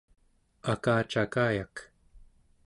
[0.71, 1.75] akacakayak